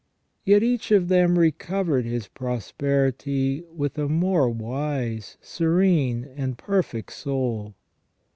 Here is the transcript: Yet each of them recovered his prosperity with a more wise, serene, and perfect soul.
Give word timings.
Yet 0.43 0.63
each 0.63 0.89
of 0.89 1.09
them 1.09 1.37
recovered 1.37 2.05
his 2.05 2.27
prosperity 2.27 3.63
with 3.71 3.99
a 3.99 4.07
more 4.09 4.49
wise, 4.49 5.37
serene, 5.41 6.23
and 6.35 6.57
perfect 6.57 7.13
soul. 7.13 7.75